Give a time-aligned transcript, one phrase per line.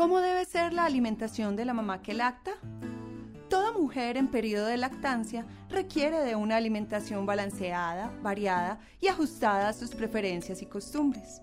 [0.00, 2.52] ¿Cómo debe ser la alimentación de la mamá que lacta?
[3.50, 9.74] Toda mujer en periodo de lactancia requiere de una alimentación balanceada, variada y ajustada a
[9.74, 11.42] sus preferencias y costumbres.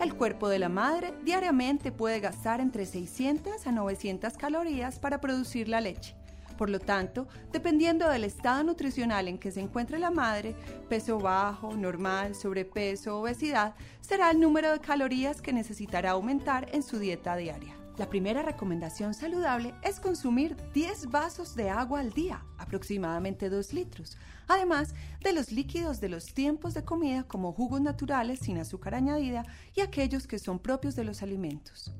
[0.00, 5.68] El cuerpo de la madre diariamente puede gastar entre 600 a 900 calorías para producir
[5.68, 6.16] la leche.
[6.58, 10.56] Por lo tanto, dependiendo del estado nutricional en que se encuentre la madre,
[10.88, 16.98] peso bajo, normal, sobrepeso, obesidad, será el número de calorías que necesitará aumentar en su
[16.98, 17.76] dieta diaria.
[17.98, 24.16] La primera recomendación saludable es consumir 10 vasos de agua al día, aproximadamente 2 litros,
[24.48, 29.44] además de los líquidos de los tiempos de comida como jugos naturales sin azúcar añadida
[29.74, 31.92] y aquellos que son propios de los alimentos.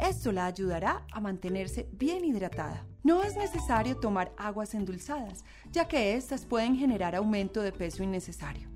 [0.00, 2.86] Esto la ayudará a mantenerse bien hidratada.
[3.02, 8.70] No es necesario tomar aguas endulzadas, ya que éstas pueden generar aumento de peso innecesario.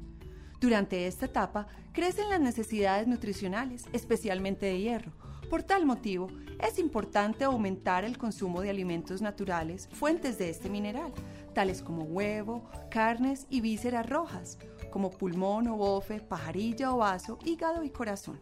[0.60, 5.27] Durante esta etapa crecen las necesidades nutricionales, especialmente de hierro.
[5.48, 6.28] Por tal motivo,
[6.58, 11.10] es importante aumentar el consumo de alimentos naturales, fuentes de este mineral,
[11.54, 14.58] tales como huevo, carnes y vísceras rojas,
[14.90, 18.38] como pulmón o bofe, pajarilla o vaso, hígado y corazón.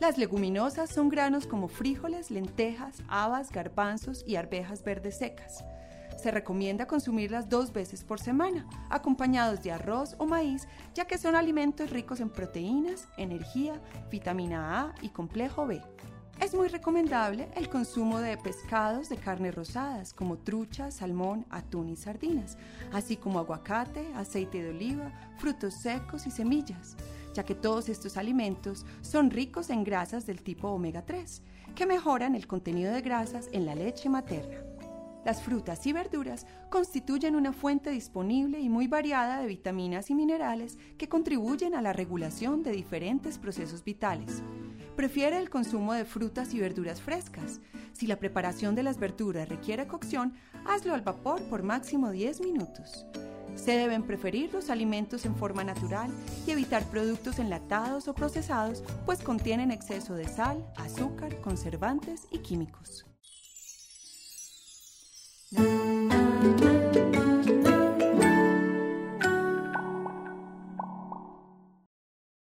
[0.00, 5.64] Las leguminosas son granos como frijoles, lentejas, habas, garbanzos y arvejas verdes secas.
[6.20, 11.36] Se recomienda consumirlas dos veces por semana, acompañados de arroz o maíz, ya que son
[11.36, 13.80] alimentos ricos en proteínas, energía,
[14.10, 15.80] vitamina A y complejo B.
[16.40, 21.96] Es muy recomendable el consumo de pescados de carnes rosadas como trucha, salmón, atún y
[21.96, 22.58] sardinas,
[22.92, 26.96] así como aguacate, aceite de oliva, frutos secos y semillas,
[27.32, 31.42] ya que todos estos alimentos son ricos en grasas del tipo omega 3,
[31.74, 34.58] que mejoran el contenido de grasas en la leche materna.
[35.24, 40.76] Las frutas y verduras constituyen una fuente disponible y muy variada de vitaminas y minerales
[40.98, 44.42] que contribuyen a la regulación de diferentes procesos vitales.
[44.96, 47.60] Prefiere el consumo de frutas y verduras frescas.
[47.92, 50.34] Si la preparación de las verduras requiere cocción,
[50.66, 53.06] hazlo al vapor por máximo 10 minutos.
[53.56, 56.10] Se deben preferir los alimentos en forma natural
[56.46, 63.06] y evitar productos enlatados o procesados, pues contienen exceso de sal, azúcar, conservantes y químicos.